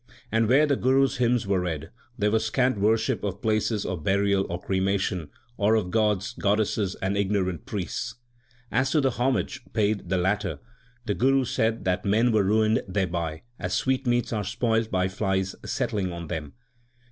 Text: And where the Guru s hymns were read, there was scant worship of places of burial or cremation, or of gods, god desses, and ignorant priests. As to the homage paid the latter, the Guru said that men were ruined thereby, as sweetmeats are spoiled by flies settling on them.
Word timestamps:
And 0.31 0.47
where 0.47 0.65
the 0.65 0.75
Guru 0.75 1.05
s 1.05 1.17
hymns 1.17 1.45
were 1.45 1.59
read, 1.59 1.91
there 2.17 2.31
was 2.31 2.43
scant 2.45 2.79
worship 2.79 3.23
of 3.23 3.39
places 3.39 3.85
of 3.85 4.03
burial 4.03 4.47
or 4.49 4.59
cremation, 4.59 5.29
or 5.57 5.75
of 5.75 5.91
gods, 5.91 6.33
god 6.33 6.57
desses, 6.57 6.95
and 7.03 7.15
ignorant 7.15 7.67
priests. 7.67 8.15
As 8.71 8.89
to 8.89 9.01
the 9.01 9.11
homage 9.11 9.61
paid 9.73 10.09
the 10.09 10.17
latter, 10.17 10.57
the 11.05 11.13
Guru 11.13 11.45
said 11.45 11.85
that 11.85 12.03
men 12.03 12.31
were 12.31 12.43
ruined 12.43 12.81
thereby, 12.87 13.43
as 13.59 13.75
sweetmeats 13.75 14.33
are 14.33 14.43
spoiled 14.43 14.89
by 14.89 15.07
flies 15.07 15.53
settling 15.63 16.11
on 16.11 16.29
them. 16.29 16.53